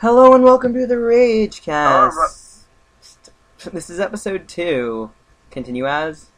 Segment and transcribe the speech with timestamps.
[0.00, 2.12] Hello and welcome to the Rage Alright.
[2.12, 2.66] Cast.
[3.72, 5.10] This is episode two.
[5.50, 6.30] Continue as.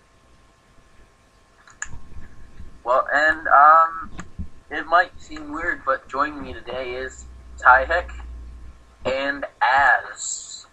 [2.84, 4.10] Well, and um,
[4.70, 7.26] it might seem weird, but joining me today is
[7.58, 8.12] Ty Tyke
[9.04, 10.66] and Az.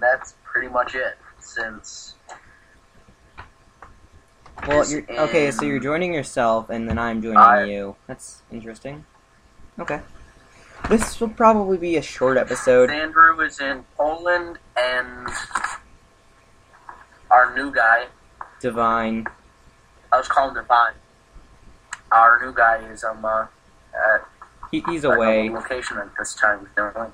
[0.00, 1.18] That's pretty much it.
[1.40, 2.14] Since
[4.66, 5.50] Well, you're okay.
[5.50, 7.96] So you're joining yourself, and then I'm joining I- you.
[8.06, 9.04] That's interesting.
[9.78, 10.00] Okay.
[10.88, 12.90] This will probably be a short episode.
[12.90, 15.28] Andrew is in Poland, and
[17.30, 18.06] our new guy,
[18.60, 19.26] Divine.
[20.10, 20.94] I was calling Divine.
[22.10, 23.42] Our new guy is um uh,
[23.94, 24.24] at
[24.70, 25.50] He, he's away.
[25.50, 26.60] location at this time.
[26.76, 27.10] with.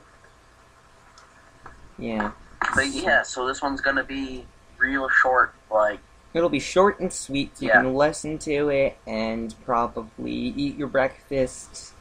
[1.99, 2.31] Yeah.
[2.77, 4.47] But yeah, so this one's gonna be
[4.79, 5.99] real short, like
[6.33, 7.57] It'll be short and sweet.
[7.59, 7.83] So you Yeah.
[7.83, 11.94] can listen to it and probably eat your breakfast,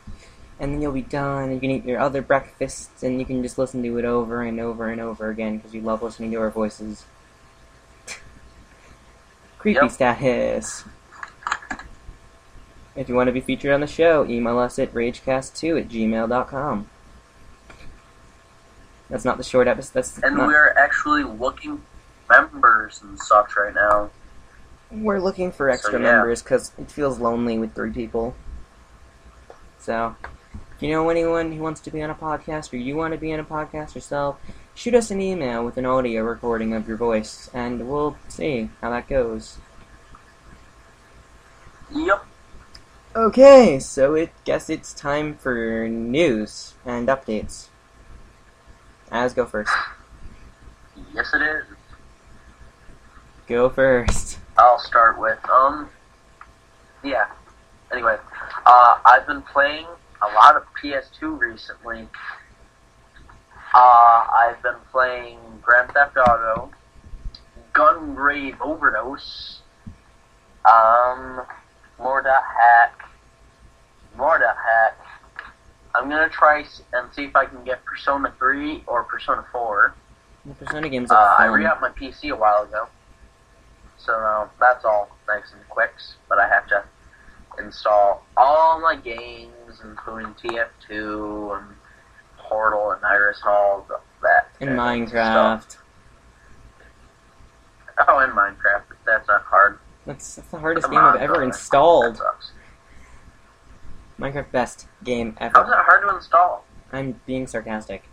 [0.59, 1.51] and then you'll be done.
[1.51, 4.59] You can eat your other breakfasts, and you can just listen to it over and
[4.59, 7.05] over and over again because you love listening to our voices.
[9.59, 9.91] Creepy Yep.
[9.91, 10.83] status.
[12.95, 16.87] If you want to be featured on the show, email us at ragecast2 at gmail.com.
[19.09, 19.93] That's not the short episode.
[19.93, 21.77] That's And not, we're actually looking
[22.27, 24.11] for members and such right now.
[24.91, 26.11] We're looking for extra yeah.
[26.11, 28.35] members because it feels lonely with three people.
[29.79, 30.15] So,
[30.83, 33.31] you know anyone who wants to be on a podcast or you want to be
[33.31, 34.37] on a podcast yourself,
[34.75, 38.89] shoot us an email with an audio recording of your voice and we'll see how
[38.89, 39.59] that goes.
[41.89, 42.25] Yep.
[43.15, 47.67] Okay, so it guess it's time for news and updates.
[49.09, 49.71] Az go first.
[51.13, 51.63] Yes, it is.
[53.47, 54.37] Go first.
[54.57, 55.89] I'll start with um.
[57.03, 57.27] Yeah.
[57.89, 58.17] Anyway,
[58.65, 59.85] uh, I've been playing
[60.23, 62.07] a lot of PS2 recently.
[63.73, 66.71] Uh, I've been playing Grand Theft Auto,
[67.73, 69.61] Gungrave Overdose,
[70.65, 71.41] um,
[71.99, 73.09] more dot hack,
[74.15, 74.97] more dot hack.
[75.95, 79.93] I'm gonna try and see if I can get Persona 3 or Persona 4.
[80.45, 81.53] The Persona games Uh, are I fun.
[81.53, 82.87] re-upped my PC a while ago,
[83.97, 86.15] so now that's all nice and quicks.
[86.29, 86.83] But I have to
[87.59, 89.51] install all my games,
[89.83, 91.75] including TF2 and
[92.37, 93.85] Portal and Iris Hall,
[94.21, 94.49] that.
[94.59, 95.61] in Minecraft.
[95.61, 95.83] stuff.
[98.07, 98.83] Oh, in Minecraft.
[99.05, 99.79] That's not hard.
[100.05, 102.21] That's, that's the hardest Come game I've ever installed.
[104.19, 105.53] Minecraft best game ever.
[105.59, 106.65] How's that hard to install?
[106.91, 108.03] I'm being sarcastic.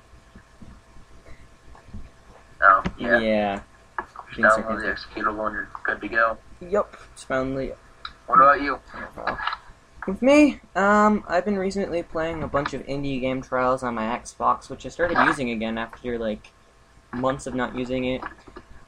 [2.62, 3.19] Oh, yeah.
[3.19, 3.60] Yeah.
[3.99, 6.38] Just being download the executable and you're good to go.
[6.60, 6.97] Yup.
[7.12, 7.72] It's finally
[8.26, 8.78] What about you?
[10.06, 14.05] With me, um, I've been recently playing a bunch of indie game trials on my
[14.19, 16.53] Xbox, which I started using again after like
[17.12, 18.22] months of not using it.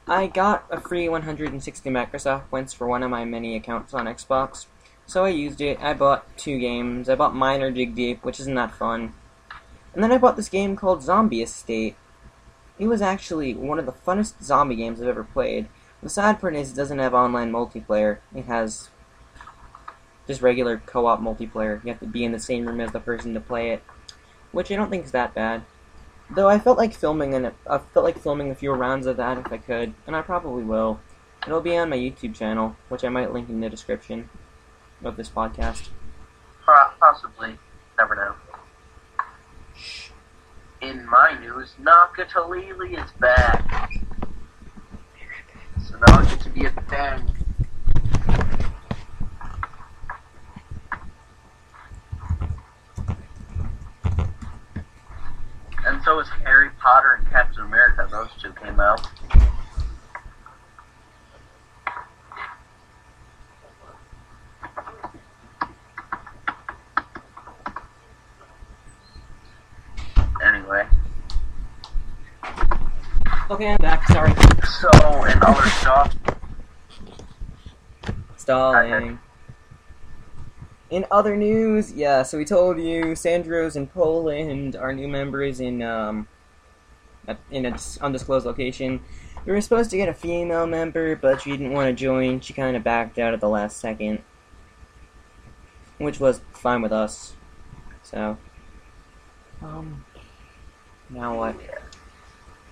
[0.07, 4.65] I got a free 160 Microsoft points for one of my many accounts on Xbox,
[5.05, 5.79] so I used it.
[5.81, 7.07] I bought two games.
[7.07, 9.13] I bought Miner Dig Deep, which isn't that fun,
[9.93, 11.95] and then I bought this game called Zombie Estate.
[12.79, 15.67] It was actually one of the funnest zombie games I've ever played.
[16.01, 18.17] The sad part is it doesn't have online multiplayer.
[18.35, 18.89] It has
[20.27, 21.83] just regular co-op multiplayer.
[21.83, 23.83] You have to be in the same room as the person to play it,
[24.51, 25.63] which I don't think is that bad.
[26.29, 29.37] Though I felt like filming and I felt like filming a few rounds of that
[29.37, 30.99] if I could, and I probably will.
[31.45, 34.29] It'll be on my YouTube channel, which I might link in the description
[35.03, 35.89] of this podcast.
[36.65, 37.59] Possibly.
[37.97, 38.35] Never know.
[40.81, 43.91] In my news, Nakatalili is back.
[45.85, 47.42] So now I get to be a fan.
[56.23, 58.07] Is Harry Potter and Captain America.
[58.09, 59.05] Those two came out.
[70.41, 70.87] Anyway,
[73.51, 74.07] Okay, I'm back.
[74.07, 74.31] Sorry.
[74.65, 74.89] so
[75.25, 76.15] in other stuff,
[78.37, 79.19] Stalling.
[80.93, 85.59] In other news, yeah, so we told you Sandro's in Poland, our new member is
[85.59, 86.27] in um
[87.49, 89.01] in an undisclosed location.
[89.43, 92.41] We were supposed to get a female member, but she didn't want to join.
[92.41, 94.21] She kind of backed out at the last second,
[95.97, 97.33] which was fine with us.
[98.03, 98.37] So,
[99.63, 100.05] um,
[101.09, 101.55] now what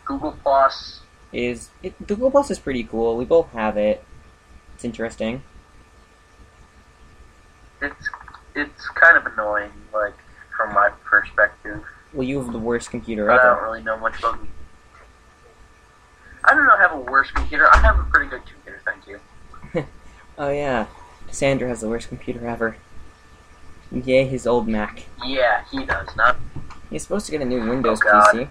[0.06, 1.00] Google Plus.
[1.34, 1.96] is it?
[2.06, 3.18] Google Plus is pretty cool.
[3.18, 4.04] We both have it.
[4.76, 5.42] It's interesting.
[7.82, 8.10] It's
[8.56, 10.14] it's kind of annoying, like
[10.56, 11.84] from my perspective.
[12.14, 14.36] Well, you have the worst computer But I don't really know much about.
[14.42, 14.48] You.
[16.44, 17.68] I do not know have a worse computer.
[17.72, 19.20] I have a pretty good computer, thank you.
[20.38, 20.88] Oh yeah,
[21.30, 22.78] Sandra has the worst computer ever.
[23.92, 25.04] Yay, his old Mac.
[25.24, 26.38] Yeah, he does not.
[26.90, 28.32] He's supposed to get a new Windows Oh.
[28.34, 28.50] PC.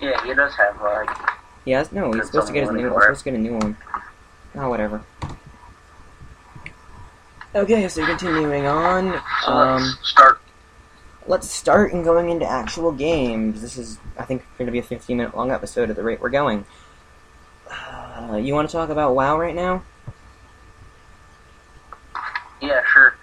[0.00, 1.08] Yeah, he does have like.
[1.64, 2.12] He has no.
[2.12, 2.90] He's supposed to get his new.
[2.92, 3.76] He's supposed to get a new one.
[4.56, 5.02] Oh, whatever.
[7.54, 9.20] Okay, so continuing on.
[9.44, 10.40] So Um, let's start.
[11.26, 13.60] let's start and going into actual games.
[13.60, 16.20] This is, I think, going to be a 15 minute long episode at the rate
[16.20, 16.64] we're going.
[17.70, 19.82] Uh, you want to talk about WoW right now?
[22.60, 23.14] Yeah, sure.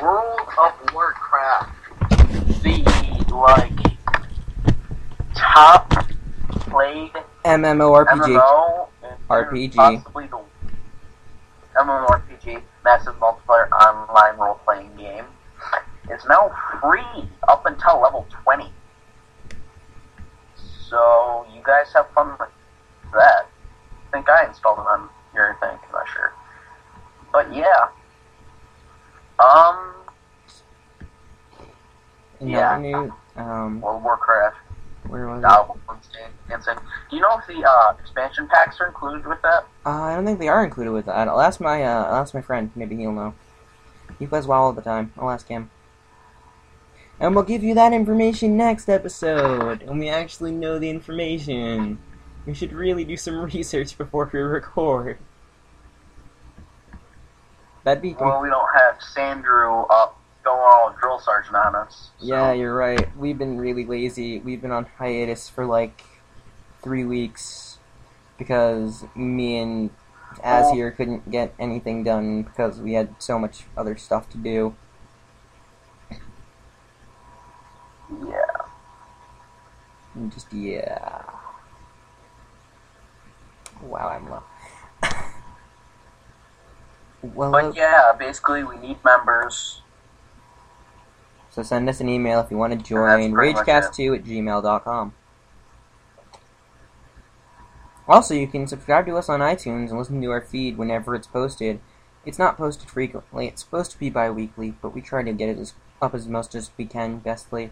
[0.00, 1.70] World of Warcraft,
[2.62, 3.72] the like
[5.34, 5.88] top
[6.50, 7.12] played
[7.44, 8.06] MMORPG.
[8.06, 8.88] MMO,
[9.28, 9.74] RPG.
[9.74, 10.40] possibly the
[11.80, 15.24] MMORPG, massive multiplayer online role playing game,
[16.10, 16.50] is now
[16.80, 18.72] free up until level 20.
[20.88, 22.48] So you guys have fun with
[23.14, 23.46] that.
[23.46, 26.32] I think I installed it on your thing, I'm not sure.
[27.32, 27.88] But yeah.
[29.38, 29.94] Um,
[32.40, 32.76] Another Yeah.
[32.78, 33.14] new.
[33.36, 34.56] Um, World of Warcraft.
[35.06, 35.46] where was it?
[35.46, 35.64] Uh,
[36.52, 36.76] Insane.
[37.12, 39.66] Do you know if the uh, expansion packs are included with that?
[39.84, 41.28] Uh, I don't think they are included with that.
[41.28, 42.70] I'll ask my uh, I'll ask my friend.
[42.74, 43.34] Maybe he'll know.
[44.18, 45.12] He plays WoW all the time.
[45.18, 45.70] I'll ask him.
[47.20, 49.82] And we'll give you that information next episode.
[49.82, 51.98] When we actually know the information.
[52.46, 55.18] We should really do some research before we record.
[57.84, 58.14] That'd be.
[58.18, 62.10] Well, we don't have Sandrew up going all drill sergeant on us.
[62.18, 63.14] so- yeah, you're right.
[63.18, 64.38] We've been really lazy.
[64.38, 66.02] We've been on hiatus for like
[66.82, 67.78] three weeks
[68.38, 69.90] because me and
[70.42, 70.74] Az Oh.
[70.74, 74.74] here couldn't get anything done because we had so much other stuff to do.
[78.26, 78.44] Yeah.
[80.28, 81.22] Just yeah.
[83.82, 84.42] Wow, I'm low.
[87.22, 89.82] well, But yeah, basically we need members.
[91.50, 93.32] so send us an email if you want to join.
[93.32, 95.14] Ragecast2 at gmail.com.
[98.08, 101.26] Also, you can subscribe to us on iTunes and listen to our feed whenever it's
[101.26, 101.80] posted.
[102.24, 103.48] It's not posted frequently.
[103.48, 106.54] It's supposed to be bi-weekly, but we try to get it as, up as much
[106.54, 107.70] as we can, bestly.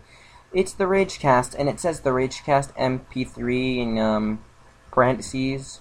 [0.52, 4.44] It's the Ragecast, and it says the Ragecast MP3 in um,
[4.90, 5.80] parentheses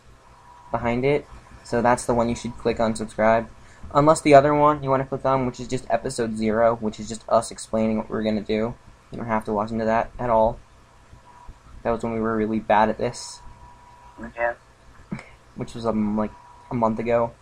[0.72, 1.26] behind it.
[1.64, 3.50] So that's the one you should click on subscribe.
[3.94, 7.00] Unless the other one you want to click on, which is just episode zero, which
[7.00, 8.76] is just us explaining what we're gonna do.
[9.12, 10.60] You don't have to watch into that at all.
[11.84, 13.42] That was when we were really bad at this,
[14.36, 14.54] Yeah.
[15.56, 16.32] which was um, like
[16.72, 17.34] a month ago.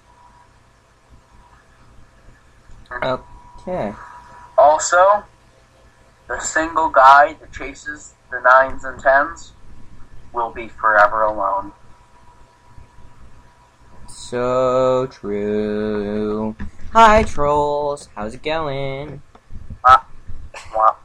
[3.04, 3.94] Okay.
[4.58, 5.24] Also,
[6.28, 9.54] the single guy that chases the nines and tens
[10.34, 11.72] will be forever alone.
[14.08, 16.56] So true.
[16.94, 19.22] Hi trolls, how's it going?
[20.76, 20.98] Wow.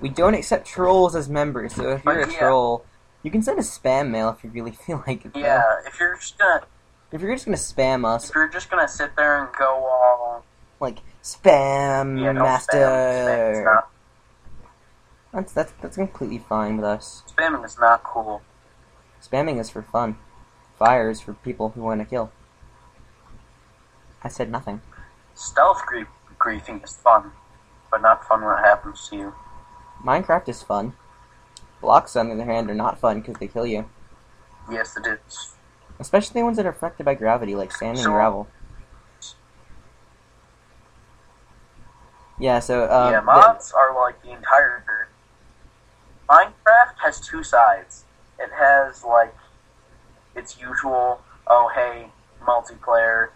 [0.00, 2.38] We don't accept trolls as members, so if you're a yeah.
[2.38, 2.86] troll,
[3.22, 5.34] you can send a spam mail if you really feel like it.
[5.34, 5.40] though.
[5.40, 6.62] Yeah, if you're just gonna
[7.12, 10.44] If you're just gonna spam us, if you're just gonna sit there and go all
[10.80, 13.54] like spam yeah, master, spam.
[13.54, 13.90] Spam not
[15.32, 17.22] that's that's that's completely fine with us.
[17.28, 18.42] spamming is not cool.
[19.22, 20.16] Spamming is for fun.
[20.78, 22.32] Fire is for people who want to kill.
[24.24, 24.80] I said nothing.
[25.34, 26.08] Stealth grief
[26.38, 27.32] griefing is fun,
[27.90, 29.34] but not fun when it happens to you.
[30.04, 30.94] Minecraft is fun.
[31.80, 33.88] Blocks, on the other hand, are not fun because they kill you.
[34.70, 35.54] Yes, it is.
[35.98, 38.48] Especially the ones that are affected by gravity, like sand and So- gravel.
[42.38, 44.84] Yeah, so um, yeah, the- mods are like the entire.
[46.28, 48.04] Minecraft has two sides.
[48.38, 49.34] It has like
[50.36, 52.10] its usual, oh hey,
[52.42, 53.30] multiplayer,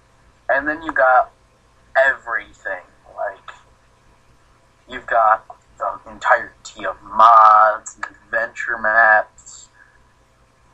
[0.48, 1.32] and then you got
[1.96, 2.82] everything.
[3.16, 3.50] Like
[4.88, 5.44] you've got
[5.76, 9.68] the entirety of mods, and adventure maps,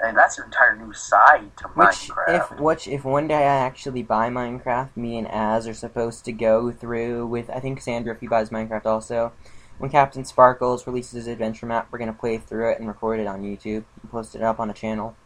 [0.02, 2.52] and that's an entire new side to Which, Minecraft.
[2.52, 6.33] if which, if one day I actually buy Minecraft, me and Az are supposed to
[6.33, 7.50] go through with.
[7.50, 9.33] I think Sandra, if he buys Minecraft, also.
[9.79, 13.43] When CaptainSparklez releases his adventure map, we're gonna play through it and record it on
[13.43, 15.17] YouTube and post it up on a channel.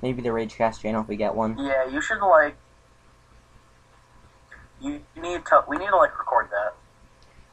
[0.00, 1.58] Maybe the Ragecast channel if we get one.
[1.58, 2.56] Yeah, you should like.
[4.80, 5.64] You need to.
[5.66, 6.76] We need to like record that.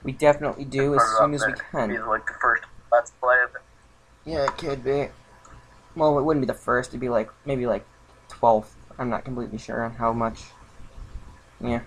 [0.04, 1.88] We definitely do as soon as we there.
[1.88, 2.08] Be can.
[2.08, 3.62] like the first let's play of it.
[4.26, 5.10] Yeah, it could be.
[5.96, 6.90] Well, it wouldn't be the first.
[6.90, 7.86] It'd be like maybe like
[8.28, 8.76] twelfth.
[8.98, 10.44] I'm not completely sure on how much.
[11.60, 11.82] Yeah.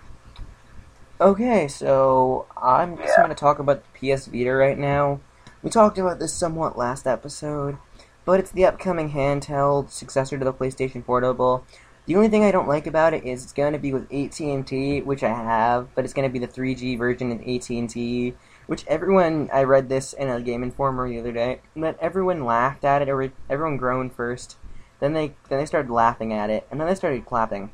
[1.20, 3.16] Okay, so I'm just Yeah.
[3.24, 5.20] going to talk about the PS Vita right now.
[5.62, 7.76] We talked about this somewhat last episode,
[8.24, 11.64] but it's the upcoming handheld successor to the PlayStation Portable.
[12.06, 15.02] The only thing I don't like about it is it's going to be with AT&T,
[15.02, 18.34] which I have, but it's going to be the 3G version of AT&T,
[18.68, 22.84] which everyone I read this in a Game Informer the other day, but everyone laughed
[22.84, 23.08] at it.
[23.08, 24.58] Everyone groaned first,
[25.00, 27.70] then they then they started laughing at it, and then they started clapping.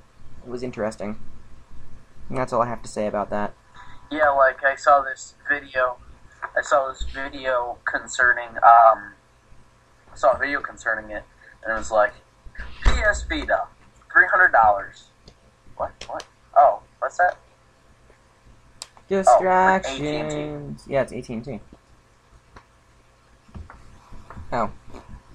[0.46, 1.18] It was interesting.
[2.28, 3.54] And that's all I have to say about that.
[4.10, 5.96] Yeah, like I saw this video.
[6.56, 8.50] I saw this video concerning.
[8.50, 9.14] Um,
[10.12, 11.24] I saw a video concerning it,
[11.64, 12.14] and it was like
[12.84, 13.66] PS Vita,
[14.12, 15.06] three hundred dollars.
[15.76, 15.92] What?
[16.06, 16.24] What?
[16.56, 17.36] Oh, what's that?
[19.08, 20.84] Distractions.
[20.88, 21.60] yeah, it's AT and T.
[24.52, 24.70] Oh,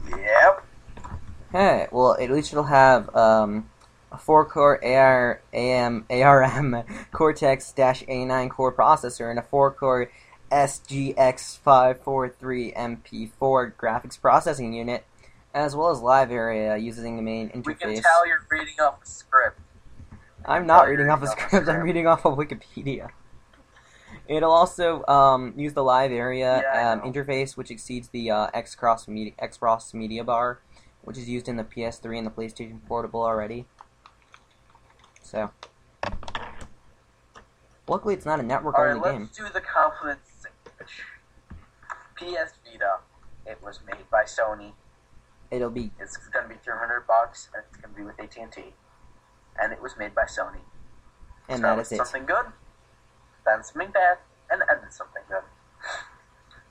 [0.09, 0.65] Yep.
[1.51, 1.87] hey.
[1.91, 3.69] Well, at least it'll have um,
[4.11, 10.09] a four-core AR, AM, ARM Cortex-A9 core processor and a four-core
[10.51, 15.05] SGX543 MP4 graphics processing unit,
[15.53, 17.65] as well as live area using the main interface.
[17.67, 19.59] We can tell you're reading off a script.
[20.45, 21.67] I'm not Oh, reading off a reading off a script.
[21.69, 23.09] I'm reading off of Wikipedia.
[24.29, 29.07] It'll also um, use the live area Yeah, um, interface, which exceeds the uh, X-Cross
[29.07, 30.59] media, X-Cross media bar,
[31.01, 33.65] which is used in the PS3 and the PlayStation Portable already.
[35.23, 35.49] So,
[37.87, 39.21] luckily, it's not a network-only right, game.
[39.23, 40.93] let's do the confidence sandwich.
[42.15, 42.99] PS Vita.
[43.47, 44.73] It was made by Sony.
[45.49, 48.19] It'll be It's going to be three hundred bucks, and it's going to be with
[48.19, 48.37] AT
[49.61, 50.61] and it was made by Sony.
[51.47, 51.97] and so that is it.
[51.97, 52.45] something good,
[53.45, 54.17] then something bad,
[54.51, 55.43] and then something good.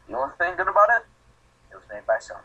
[0.08, 1.06] The only thing good about it,
[1.70, 2.40] it was made by Sony.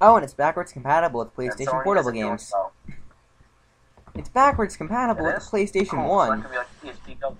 [0.00, 2.50] Oh, and it's backwards compatible with PlayStation Sony Portable games.
[2.52, 2.72] well.
[4.14, 6.42] It's backwards compatible It with the PlayStation Cool, One.
[6.42, 6.52] that
[6.84, 7.36] like Go.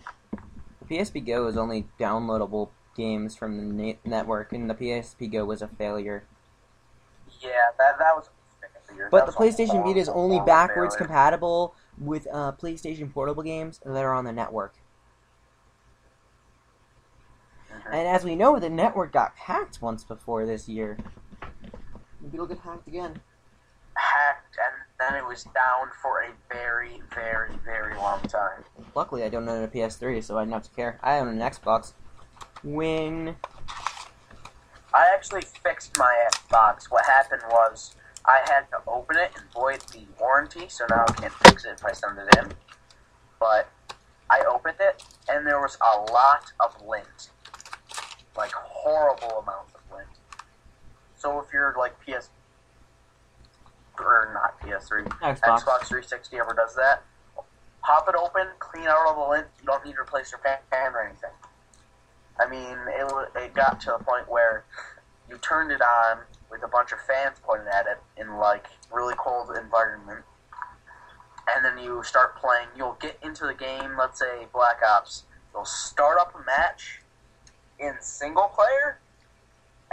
[0.80, 5.44] The PSP Go is only downloadable games from the na- network, and the PSP Go
[5.44, 6.24] was a failure.
[7.40, 8.28] Yeah, that that was.
[8.62, 9.08] a failure.
[9.10, 11.06] But the PlayStation Vita is only backwards failure.
[11.06, 14.74] compatible with uh, PlayStation Portable games that are on the network.
[17.90, 20.98] And as we know, the network got hacked once before this year.
[22.20, 23.20] Maybe it'll get hacked again.
[23.94, 28.64] Hacked, and then it was down for a very, very, very long time.
[28.94, 30.98] Luckily, I don't own a PS3, so I don't have to care.
[31.02, 31.92] I own an Xbox.
[32.62, 33.36] When
[34.94, 36.90] I actually fixed my Xbox.
[36.90, 37.94] What happened was
[38.26, 41.72] I had to open it and void the warranty, so now I can't fix it
[41.78, 42.52] if I send it in.
[43.40, 43.70] But
[44.28, 47.30] I opened it, and there was a lot of lint.
[48.36, 50.08] Like, horrible amounts of lint.
[51.16, 52.30] So if you're like PS.
[53.98, 57.02] Or not PS3, Xbox, Xbox 360 ever does that,
[57.82, 59.46] pop it open, clean out all the lint.
[59.60, 61.30] You don't need to replace your fan or anything.
[62.40, 64.64] I mean, it, it got to a point where
[65.28, 66.20] you turned it on
[66.50, 70.24] with a bunch of fans pointing at it in like really cold environment,
[71.54, 72.68] and then you start playing.
[72.76, 73.96] You'll get into the game.
[73.98, 75.24] Let's say Black Ops.
[75.54, 77.01] You'll start up a match
[77.78, 78.98] in single player,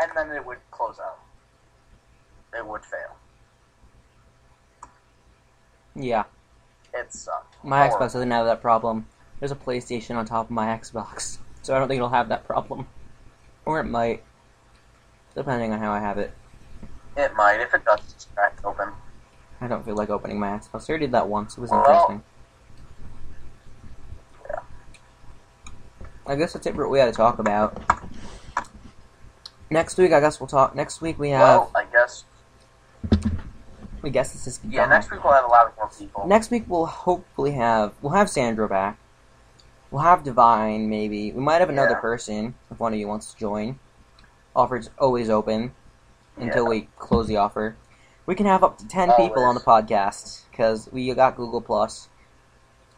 [0.01, 1.19] and then it would close out.
[2.57, 3.15] It would fail.
[5.95, 6.23] yeah,
[6.93, 7.55] It sucked.
[7.63, 7.97] Uh, my Horrible.
[8.07, 9.05] Xbox doesn't have that problem.
[9.39, 12.45] There's a PlayStation on top of my Xbox, so I don't think it'll have that
[12.45, 12.87] problem.
[13.65, 14.23] Or it might,
[15.35, 16.33] depending on how I have it.
[17.15, 17.59] It might.
[17.59, 18.89] If it does, it's cracked open.
[19.61, 20.89] I don't feel like opening my Xbox.
[20.89, 21.57] I already did that once.
[21.57, 22.23] It was Well, interesting.
[26.29, 27.81] I guess that's it for what we had to talk about.
[29.71, 30.75] Next week, I guess we'll talk.
[30.75, 31.41] Next week we have.
[31.41, 32.23] Well, I guess.
[34.03, 34.59] we guess this is.
[34.67, 36.27] Yeah, next week we'll have a lot more people.
[36.27, 38.97] Next week we'll hopefully have we'll have Sandra back.
[39.91, 41.31] We'll have Divine maybe.
[41.31, 41.99] We might have another Yeah.
[41.99, 43.79] person if one of you wants to join.
[44.55, 45.73] Offer's always open
[46.37, 46.69] until Yeah.
[46.69, 47.75] we close the offer.
[48.27, 52.07] We can have up to ten people on the podcast because we got Google Plus,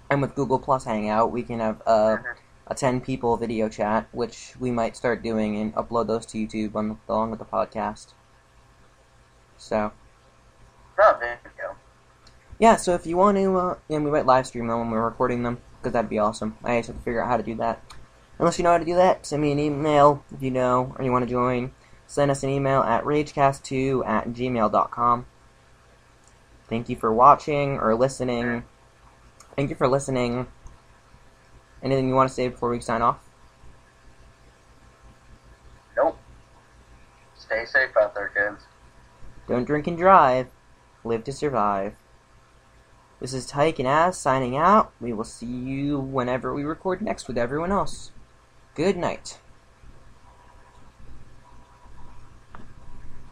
[0.10, 2.24] and with Google Plus Hangout we can have uh, Mhm.
[2.72, 6.74] A ten people video chat, which we might start doing and upload those to YouTube
[6.74, 8.14] on, along with the podcast.
[9.58, 9.92] So
[10.98, 11.76] Not a video.
[12.60, 15.04] yeah, so if you want to, uh, and we might live stream them when we're
[15.04, 16.58] recording them because that'd be awesome.
[16.64, 17.84] I just have to figure out how to do that.
[18.40, 21.04] Unless you know how to do that, send me an email if you know or
[21.04, 21.74] you want to join.
[22.08, 25.26] Send us an email at ragecast2 at gmail.com.
[26.68, 28.64] Thank you for watching or listening.
[29.56, 30.48] Thank you for listening.
[31.84, 33.20] Anything you want to say before we sign off?
[35.98, 36.18] Nope.
[37.36, 38.66] Stay safe out there, kids.
[39.48, 40.48] Don't drink and drive.
[41.04, 41.96] Live to survive.
[43.20, 44.92] This is Tyke and Az signing out.
[45.02, 48.12] We will see you whenever we record next with everyone else.
[48.74, 49.41] Good night.